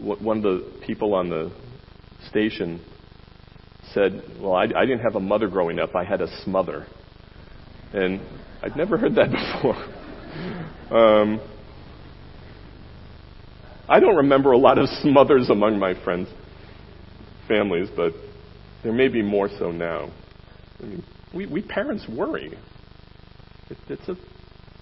one 0.00 0.38
of 0.38 0.42
the 0.42 0.80
people 0.86 1.14
on 1.14 1.30
the 1.30 1.52
station 2.28 2.84
said, 3.92 4.22
Well, 4.40 4.54
I, 4.54 4.64
I 4.64 4.86
didn't 4.86 5.00
have 5.00 5.14
a 5.14 5.20
mother 5.20 5.48
growing 5.48 5.78
up, 5.78 5.94
I 5.94 6.04
had 6.04 6.20
a 6.20 6.42
smother. 6.42 6.86
And 7.92 8.20
I'd 8.62 8.76
never 8.76 8.98
heard 8.98 9.14
that 9.14 9.30
before. 9.62 9.76
um, 10.98 11.40
I 13.88 14.00
don't 14.00 14.16
remember 14.16 14.52
a 14.52 14.58
lot 14.58 14.78
of 14.78 14.88
smothers 15.02 15.48
among 15.48 15.78
my 15.78 15.94
friends' 16.02 16.28
families, 17.46 17.88
but 17.94 18.12
there 18.82 18.92
may 18.92 19.08
be 19.08 19.22
more 19.22 19.48
so 19.58 19.70
now. 19.70 20.10
I 20.80 20.86
mean, 20.86 21.04
we, 21.32 21.46
we 21.46 21.62
parents 21.62 22.04
worry. 22.08 22.56
It, 23.70 23.78
it's 23.88 24.08
a 24.08 24.16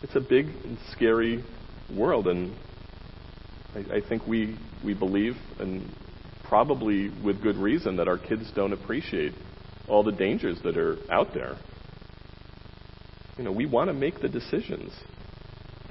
it's 0.02 0.16
a 0.16 0.20
big 0.20 0.46
and 0.64 0.78
scary 0.92 1.44
world, 1.94 2.26
and 2.28 2.54
I, 3.74 3.96
I 3.96 4.00
think 4.00 4.26
we 4.26 4.56
we 4.84 4.94
believe 4.94 5.36
and 5.58 5.88
probably 6.52 7.08
with 7.24 7.40
good 7.40 7.56
reason, 7.56 7.96
that 7.96 8.06
our 8.06 8.18
kids 8.18 8.52
don't 8.54 8.74
appreciate 8.74 9.32
all 9.88 10.02
the 10.02 10.12
dangers 10.12 10.60
that 10.62 10.76
are 10.76 10.98
out 11.10 11.32
there. 11.32 11.56
You 13.38 13.44
know, 13.44 13.52
we 13.52 13.64
want 13.64 13.88
to 13.88 13.94
make 13.94 14.20
the 14.20 14.28
decisions, 14.28 14.92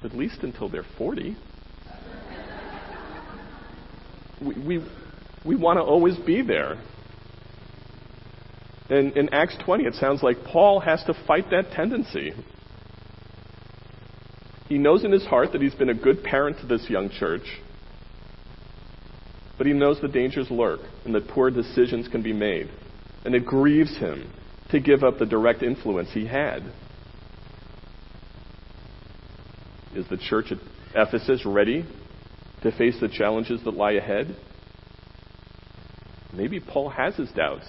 at 0.03 0.15
least 0.15 0.43
until 0.43 0.69
they're 0.69 0.85
40. 0.99 1.35
we, 4.45 4.53
we, 4.53 4.85
we 5.43 5.55
want 5.55 5.77
to 5.77 5.81
always 5.81 6.15
be 6.17 6.43
there. 6.43 6.79
And 8.91 9.17
in 9.17 9.33
Acts 9.33 9.57
20, 9.65 9.85
it 9.85 9.95
sounds 9.95 10.21
like 10.21 10.43
Paul 10.43 10.79
has 10.81 11.03
to 11.05 11.15
fight 11.25 11.49
that 11.49 11.71
tendency. 11.71 12.33
He 14.71 14.77
knows 14.77 15.03
in 15.03 15.11
his 15.11 15.25
heart 15.25 15.51
that 15.51 15.61
he's 15.61 15.75
been 15.75 15.89
a 15.89 15.93
good 15.93 16.23
parent 16.23 16.59
to 16.61 16.65
this 16.65 16.89
young 16.89 17.09
church 17.09 17.59
but 19.61 19.67
he 19.67 19.73
knows 19.73 20.01
the 20.01 20.07
dangers 20.07 20.49
lurk 20.49 20.79
and 21.05 21.13
that 21.13 21.27
poor 21.27 21.51
decisions 21.51 22.07
can 22.07 22.23
be 22.23 22.33
made. 22.33 22.67
And 23.23 23.35
it 23.35 23.45
grieves 23.45 23.95
him 23.95 24.33
to 24.71 24.79
give 24.79 25.03
up 25.03 25.19
the 25.19 25.25
direct 25.27 25.61
influence 25.61 26.09
he 26.11 26.25
had. 26.25 26.63
Is 29.93 30.07
the 30.09 30.17
church 30.17 30.51
at 30.51 30.57
Ephesus 30.95 31.45
ready 31.45 31.85
to 32.63 32.71
face 32.71 32.99
the 32.99 33.07
challenges 33.07 33.63
that 33.63 33.75
lie 33.75 33.91
ahead? 33.91 34.35
Maybe 36.33 36.59
Paul 36.59 36.89
has 36.89 37.15
his 37.15 37.31
doubts. 37.31 37.67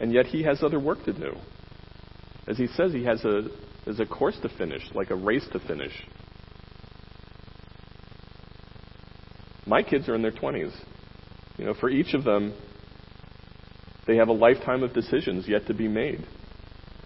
And 0.00 0.12
yet 0.12 0.26
he 0.26 0.42
has 0.42 0.60
other 0.60 0.80
work 0.80 1.04
to 1.04 1.12
do. 1.12 1.36
As 2.48 2.58
he 2.58 2.66
says, 2.66 2.92
he 2.92 3.04
has 3.04 3.24
a, 3.24 3.44
has 3.86 4.00
a 4.00 4.06
course 4.06 4.38
to 4.42 4.48
finish, 4.48 4.82
like 4.94 5.10
a 5.10 5.16
race 5.16 5.46
to 5.52 5.60
finish. 5.60 5.92
My 9.66 9.82
kids 9.82 10.08
are 10.08 10.14
in 10.14 10.22
their 10.22 10.32
20s. 10.32 10.72
You 11.56 11.64
know, 11.64 11.74
for 11.74 11.88
each 11.88 12.14
of 12.14 12.24
them, 12.24 12.54
they 14.06 14.16
have 14.16 14.28
a 14.28 14.32
lifetime 14.32 14.82
of 14.82 14.92
decisions 14.92 15.48
yet 15.48 15.66
to 15.66 15.74
be 15.74 15.88
made. 15.88 16.26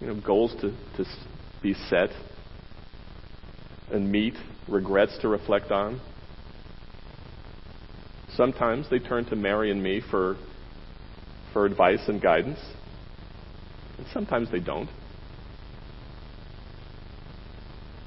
You 0.01 0.07
know, 0.07 0.15
goals 0.15 0.53
to, 0.61 0.71
to 0.97 1.05
be 1.61 1.73
set 1.73 2.09
and 3.91 4.11
meet, 4.11 4.35
regrets 4.67 5.17
to 5.21 5.27
reflect 5.27 5.71
on. 5.71 5.99
Sometimes 8.35 8.89
they 8.89 8.99
turn 8.99 9.25
to 9.25 9.35
Mary 9.35 9.71
and 9.71 9.81
me 9.81 10.01
for, 10.09 10.37
for 11.51 11.65
advice 11.65 12.01
and 12.07 12.21
guidance, 12.21 12.59
and 13.97 14.07
sometimes 14.13 14.51
they 14.51 14.59
don't. 14.59 14.89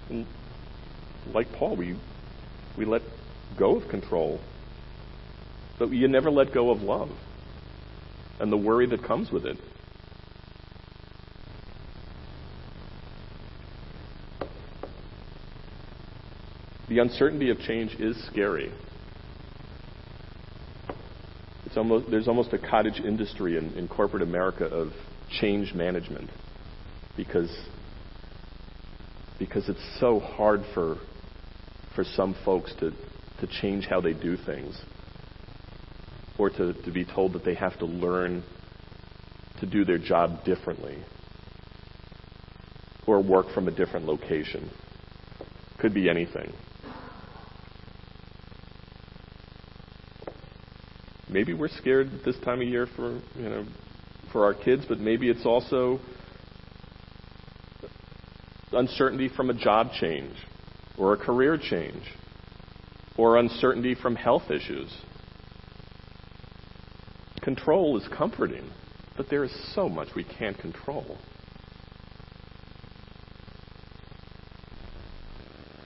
And 0.08 0.26
like 1.32 1.52
Paul, 1.52 1.76
we, 1.76 1.98
we 2.76 2.84
let 2.84 3.02
go 3.58 3.76
of 3.76 3.88
control. 3.88 4.40
But 5.78 5.90
you 5.90 6.08
never 6.08 6.30
let 6.30 6.52
go 6.52 6.70
of 6.70 6.82
love 6.82 7.10
and 8.40 8.50
the 8.50 8.56
worry 8.56 8.86
that 8.86 9.04
comes 9.04 9.30
with 9.30 9.46
it. 9.46 9.56
The 16.88 16.98
uncertainty 16.98 17.50
of 17.50 17.58
change 17.60 17.94
is 17.94 18.22
scary. 18.26 18.72
It's 21.64 21.76
almost, 21.76 22.10
there's 22.10 22.28
almost 22.28 22.52
a 22.52 22.58
cottage 22.58 23.00
industry 23.00 23.56
in, 23.56 23.72
in 23.78 23.88
corporate 23.88 24.22
America 24.22 24.66
of 24.66 24.92
change 25.30 25.72
management 25.72 26.28
because, 27.16 27.50
because 29.42 29.68
it's 29.68 29.98
so 29.98 30.20
hard 30.20 30.60
for, 30.72 30.94
for 31.96 32.04
some 32.04 32.32
folks 32.44 32.72
to, 32.78 32.92
to 33.40 33.46
change 33.60 33.86
how 33.86 34.00
they 34.00 34.12
do 34.12 34.36
things 34.36 34.80
or 36.38 36.48
to, 36.48 36.72
to 36.84 36.92
be 36.92 37.04
told 37.04 37.32
that 37.32 37.44
they 37.44 37.56
have 37.56 37.76
to 37.76 37.84
learn 37.84 38.44
to 39.58 39.66
do 39.66 39.84
their 39.84 39.98
job 39.98 40.44
differently 40.44 40.96
or 43.04 43.20
work 43.20 43.46
from 43.52 43.66
a 43.66 43.72
different 43.72 44.06
location. 44.06 44.70
Could 45.80 45.92
be 45.92 46.08
anything. 46.08 46.52
Maybe 51.28 51.52
we're 51.52 51.66
scared 51.66 52.20
this 52.24 52.38
time 52.44 52.60
of 52.60 52.68
year 52.68 52.86
for 52.94 53.20
you 53.34 53.48
know 53.48 53.66
for 54.30 54.44
our 54.44 54.54
kids, 54.54 54.84
but 54.88 55.00
maybe 55.00 55.28
it's 55.28 55.44
also 55.44 55.98
uncertainty 58.74 59.28
from 59.28 59.50
a 59.50 59.54
job 59.54 59.92
change 59.98 60.34
or 60.98 61.12
a 61.12 61.16
career 61.16 61.58
change 61.58 62.02
or 63.16 63.36
uncertainty 63.36 63.94
from 63.94 64.16
health 64.16 64.50
issues. 64.50 64.94
Control 67.42 67.96
is 67.96 68.06
comforting, 68.16 68.70
but 69.16 69.28
there 69.28 69.44
is 69.44 69.52
so 69.74 69.88
much 69.88 70.08
we 70.14 70.24
can't 70.24 70.58
control. 70.58 71.18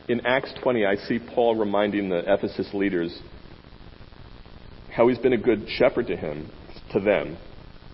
In 0.09 0.25
Acts 0.25 0.53
20, 0.63 0.87
I 0.87 0.95
see 0.95 1.19
Paul 1.19 1.57
reminding 1.57 2.11
the 2.11 2.33
Ephesus 2.33 2.73
leaders 2.73 3.19
how 4.95 5.09
he's 5.09 5.19
been 5.19 5.33
a 5.33 5.39
good 5.39 5.67
shepherd 5.69 6.07
to 6.07 6.17
him, 6.17 6.51
to 6.93 7.01
them. 7.01 7.37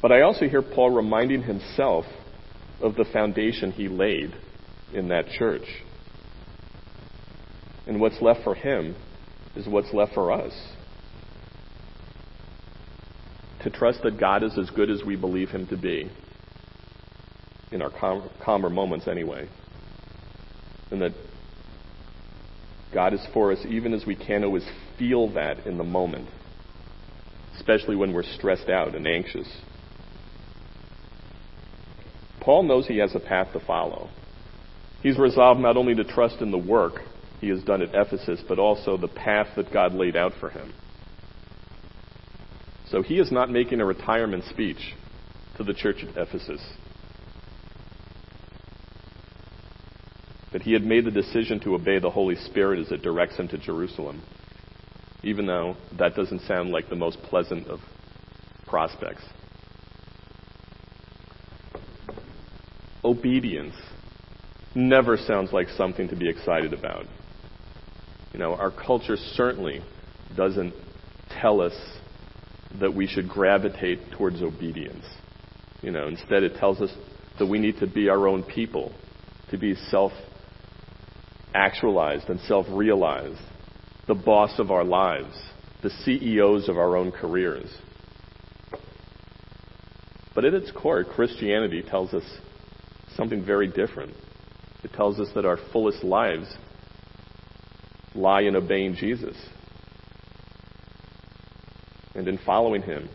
But 0.03 0.13
I 0.13 0.21
also 0.23 0.47
hear 0.47 0.63
Paul 0.63 0.91
reminding 0.91 1.43
himself 1.43 2.05
of 2.81 2.97
the 2.97 3.05
foundation 3.13 3.73
he 3.73 3.89
laid 3.89 4.35
in 4.95 5.09
that 5.09 5.29
church. 5.29 5.67
And 7.87 8.01
what's 8.01 8.21
left 8.21 8.45
for 8.45 8.55
him 8.55 8.95
is 9.57 9.67
what's 9.67 9.93
left 9.93 10.15
for 10.15 10.33
us. 10.33 10.53
To 13.65 13.71
trust 13.71 14.03
that 14.03 14.19
God 14.19 14.43
is 14.43 14.57
as 14.59 14.71
good 14.71 14.91
as 14.91 15.03
we 15.05 15.17
believe 15.17 15.51
him 15.51 15.67
to 15.69 15.77
be, 15.77 16.11
in 17.71 17.81
our 17.81 17.91
calm, 17.91 18.29
calmer 18.45 18.71
moments 18.71 19.09
anyway. 19.09 19.49
And 20.91 21.01
that 21.03 21.13
God 22.93 23.15
is 23.15 23.25
for 23.33 23.53
us 23.53 23.59
even 23.69 23.95
as 23.95 24.05
we 24.07 24.15
can't 24.15 24.45
always 24.45 24.69
feel 24.99 25.33
that 25.35 25.67
in 25.67 25.79
the 25.79 25.85
moment, 25.85 26.29
especially 27.57 27.97
when 27.97 28.13
we're 28.13 28.23
stressed 28.23 28.69
out 28.69 28.95
and 28.95 29.07
anxious. 29.07 29.49
Paul 32.41 32.65
knows 32.65 32.87
he 32.87 32.99
has 32.99 33.15
a 33.15 33.21
path 33.21 33.53
to 33.53 33.61
follow. 33.61 34.11
He's 35.03 35.19
resolved 35.19 35.61
not 35.61 35.77
only 35.77 35.95
to 35.97 36.05
trust 36.05 36.41
in 36.41 36.51
the 36.51 36.59
work 36.59 37.01
he 37.41 37.49
has 37.49 37.63
done 37.65 37.83
at 37.83 37.93
Ephesus, 37.93 38.41
but 38.47 38.61
also 38.61 38.97
the 38.97 39.09
path 39.09 39.49
that 39.57 39.73
God 39.73 39.95
laid 39.95 40.17
out 40.17 40.33
for 40.39 40.49
him. 40.49 40.73
So 42.89 43.03
he 43.03 43.19
is 43.19 43.33
not 43.33 43.51
making 43.51 43.81
a 43.81 43.85
retirement 43.85 44.45
speech 44.45 44.95
to 45.57 45.65
the 45.65 45.75
church 45.75 46.05
at 46.05 46.17
Ephesus. 46.17 46.61
But 50.53 50.63
he 50.63 50.73
had 50.73 50.85
made 50.85 51.05
the 51.05 51.11
decision 51.11 51.59
to 51.61 51.75
obey 51.75 51.99
the 51.99 52.11
Holy 52.11 52.37
Spirit 52.37 52.79
as 52.79 52.93
it 52.93 53.03
directs 53.03 53.37
him 53.37 53.49
to 53.49 53.59
Jerusalem, 53.59 54.23
even 55.25 55.47
though 55.47 55.77
that 55.99 56.15
doesn't 56.15 56.43
sound 56.43 56.71
like 56.71 56.91
the 56.91 56.97
most 56.97 57.21
pleasant 57.23 57.67
of 57.67 57.81
prospects. 58.67 59.25
Obedience 63.03 63.75
never 64.75 65.17
sounds 65.17 65.53
like 65.53 65.69
something 65.71 66.09
to 66.09 66.17
be 66.17 66.29
excited 66.29 66.73
about. 66.73 67.07
You 68.33 68.39
know, 68.39 68.55
our 68.55 68.71
culture 68.71 69.17
certainly 69.17 69.83
doesn't 70.37 70.75
tell 71.41 71.61
us 71.61 71.75
that 72.81 72.95
we 72.95 73.07
should 73.07 73.29
gravitate 73.29 73.99
towards 74.13 74.43
obedience. 74.43 75.05
You 75.83 75.91
know, 75.91 76.09
instead 76.09 76.43
it 76.43 76.57
tells 76.57 76.81
us 76.81 76.91
that 77.39 77.47
we 77.47 77.59
need 77.59 77.79
to 77.81 77.87
be 77.87 78.09
our 78.09 78.27
own 78.27 78.43
people, 78.43 78.93
to 79.51 79.59
be 79.59 79.75
self 79.75 80.13
actualized 81.55 82.29
and 82.31 82.41
self 82.41 82.67
realized, 82.71 83.41
the 84.09 84.15
boss 84.15 84.59
of 84.59 84.71
our 84.71 84.85
lives, 84.85 85.37
the 85.83 85.91
CEOs 85.91 86.69
of 86.69 86.79
our 86.79 86.97
own 86.97 87.13
careers. 87.13 87.71
But 90.35 90.45
at 90.45 90.55
its 90.55 90.71
core, 90.71 91.05
Christianity 91.05 91.83
tells 91.83 92.15
us 92.15 92.25
something 93.17 93.45
very 93.45 93.67
different. 93.69 94.15
It 94.83 94.93
tells 94.93 95.21
us 95.21 95.29
that 95.35 95.45
our 95.45 95.59
fullest 95.73 96.03
lives 96.03 96.47
lie 98.15 98.43
in 98.43 98.57
obeying 98.57 98.97
Jesus 98.97 99.37
and 102.15 102.27
in 102.29 102.39
following 102.45 102.83
Him. 102.83 103.09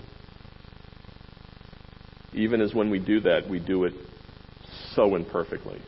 Even 2.33 2.61
as 2.61 2.73
when 2.73 2.89
we 2.89 2.99
do 2.99 3.19
that, 3.21 3.49
we 3.49 3.59
do 3.59 3.85
it 3.85 3.93
so 4.93 5.15
imperfectly. 5.15 5.81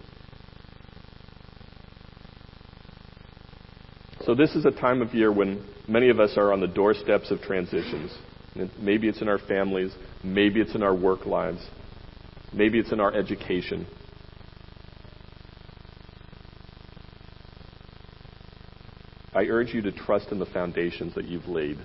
So, 4.26 4.36
this 4.36 4.56
is 4.56 4.66
a 4.66 4.72
time 4.72 5.02
of 5.02 5.14
year 5.14 5.32
when 5.32 5.66
many 5.88 6.10
of 6.10 6.20
us 6.20 6.34
are 6.38 6.54
on 6.54 6.60
the 6.60 6.68
doorsteps 6.68 7.32
of 7.32 7.42
transitions. 7.42 8.16
Maybe 8.80 9.08
it's 9.08 9.22
in 9.22 9.30
our 9.30 9.40
families, 9.40 9.92
maybe 10.24 10.60
it's 10.60 10.76
in 10.76 10.84
our 10.84 10.94
work 10.94 11.26
lives, 11.26 11.66
maybe 12.54 12.80
it's 12.80 12.92
in 12.92 13.00
our 13.00 13.14
education. 13.14 13.88
I 19.40 19.44
urge 19.44 19.74
you 19.74 19.82
to 19.84 19.94
trust 19.94 20.34
in 20.34 20.40
the 20.40 20.46
foundations 20.46 21.16
that 21.16 21.24
you've 21.24 21.48
laid, 21.48 21.78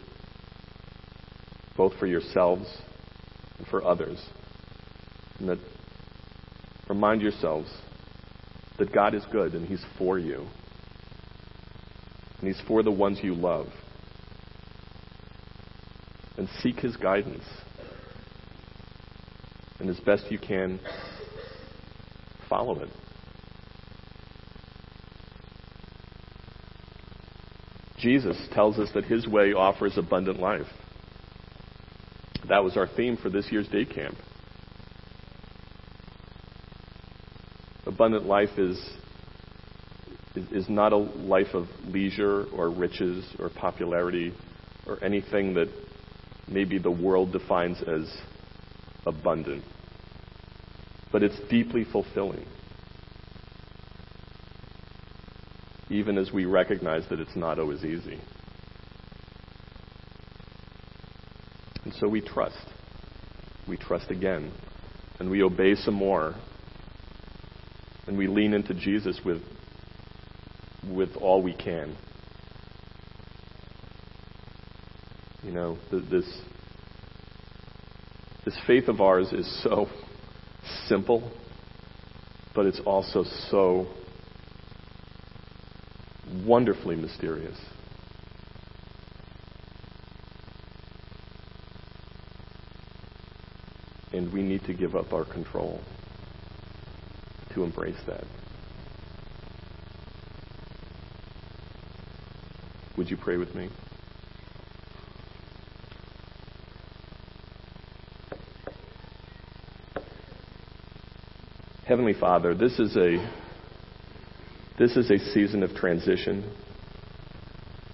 both 1.77 1.97
for 2.01 2.07
yourselves 2.09 2.67
and 3.59 3.67
for 3.69 3.85
others. 3.85 4.21
And 5.38 5.49
that 5.49 5.59
remind 6.88 7.23
yourselves 7.23 7.73
that 8.79 8.93
God 8.93 9.14
is 9.14 9.23
good 9.31 9.53
and 9.55 9.69
He's 9.69 9.85
for 9.97 10.19
you. 10.19 10.49
And 12.40 12.49
He's 12.49 12.61
for 12.67 12.83
the 12.83 12.90
ones 12.90 13.21
you 13.23 13.37
love. 13.37 13.69
And 16.37 16.49
seek 16.61 16.81
His 16.81 16.97
guidance. 16.97 17.45
And 19.79 19.88
as 19.88 20.01
best 20.01 20.25
you 20.29 20.40
can, 20.40 20.81
follow 22.49 22.81
it. 22.81 22.88
Jesus 28.05 28.37
tells 28.53 28.79
us 28.79 28.90
that 28.93 29.07
his 29.07 29.27
way 29.27 29.55
offers 29.55 29.97
abundant 29.97 30.38
life. 30.38 30.67
That 32.51 32.62
was 32.62 32.77
our 32.77 32.87
theme 32.87 33.17
for 33.17 33.31
this 33.31 33.51
year's 33.51 33.67
day 33.67 33.87
camp. 33.87 34.14
Abundant 37.87 38.27
life 38.27 38.59
is, 38.59 38.79
is, 40.37 40.69
not 40.69 40.93
a 40.93 40.99
life 40.99 41.55
of 41.55 41.67
leisure 41.87 42.45
or 42.53 42.69
riches 42.69 43.25
or 43.38 43.49
popularity 43.49 44.35
or 44.87 45.03
anything 45.03 45.55
that 45.55 45.73
maybe 46.47 46.79
the 46.79 46.90
world 46.90 47.33
defines 47.33 47.83
as 47.83 48.14
abundant. 49.07 49.64
But 51.11 51.23
it's 51.23 51.40
deeply 51.49 51.85
fulfilling. 51.90 52.45
Even 55.94 56.18
as 56.18 56.33
we 56.33 56.44
recognize 56.44 57.04
that 57.09 57.20
it's 57.20 57.37
not 57.37 57.61
always 57.61 57.85
easy. 57.85 58.18
And 61.85 61.94
so 61.94 62.09
we 62.09 62.20
trust. 62.20 62.66
We 63.68 63.76
trust 63.76 64.11
again. 64.11 64.52
And 65.20 65.30
we 65.30 65.44
obey 65.44 65.76
some 65.76 65.94
more. 65.94 66.35
And 68.09 68.18
we 68.18 68.26
lean 68.26 68.54
into 68.54 68.74
Jesus 68.74 69.20
with, 69.24 69.40
with 70.85 71.11
all 71.20 71.40
we 71.40 71.54
can. 71.54 71.96
You 75.44 75.52
know, 75.52 75.78
this, 75.92 76.24
this 78.44 78.59
faith 78.66 78.88
of 78.88 79.00
ours 79.00 79.33
is 79.33 79.62
so 79.62 79.87
simple, 80.88 81.30
but 82.52 82.66
it's 82.66 82.80
also 82.85 83.22
so 83.50 83.87
wonderfully 86.44 86.96
mysterious. 86.96 87.59
And 94.12 94.33
we 94.33 94.42
need 94.42 94.62
to 94.64 94.74
give 94.74 94.94
up 94.94 95.12
our 95.12 95.24
control 95.24 95.80
to 97.54 97.64
embrace 97.64 98.00
that. 98.07 98.24
Would 102.96 103.11
you 103.11 103.16
pray 103.16 103.37
with 103.37 103.54
me? 103.54 103.70
Heavenly 111.87 112.14
Father, 112.14 112.54
this 112.54 112.78
is 112.78 112.96
a 112.96 113.43
this 114.79 114.97
is 114.97 115.11
a 115.11 115.19
season 115.33 115.63
of 115.63 115.75
transition. 115.75 116.53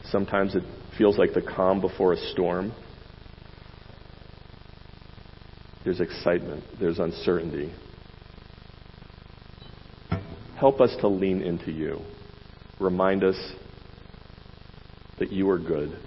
Sometimes 0.05 0.55
it 0.55 0.63
feels 0.97 1.19
like 1.19 1.35
the 1.35 1.43
calm 1.43 1.81
before 1.81 2.13
a 2.13 2.17
storm. 2.17 2.73
There's 5.85 6.01
excitement, 6.01 6.65
there's 6.79 6.99
uncertainty. 6.99 7.73
Help 10.59 10.81
us 10.81 10.95
to 11.01 11.09
lean 11.09 11.43
into 11.43 11.71
you. 11.71 12.01
Remind 12.79 13.25
us 13.25 13.37
that 15.19 15.33
you 15.33 15.49
are 15.51 15.59
good. 15.59 15.99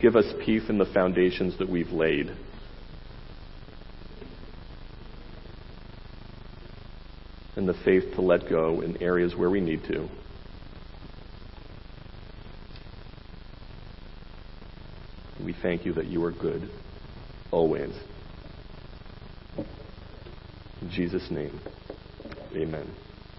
Give 0.00 0.16
us 0.16 0.26
peace 0.44 0.62
in 0.68 0.78
the 0.78 0.86
foundations 0.86 1.58
that 1.58 1.68
we've 1.68 1.90
laid. 1.90 2.30
And 7.58 7.68
the 7.68 7.74
faith 7.74 8.14
to 8.14 8.20
let 8.20 8.48
go 8.48 8.82
in 8.82 9.02
areas 9.02 9.34
where 9.34 9.50
we 9.50 9.60
need 9.60 9.82
to. 9.82 10.08
We 15.42 15.52
thank 15.52 15.84
you 15.84 15.92
that 15.94 16.06
you 16.06 16.22
are 16.22 16.30
good 16.30 16.70
always. 17.50 17.92
In 19.56 20.90
Jesus' 20.90 21.32
name, 21.32 21.60
amen. 22.54 22.88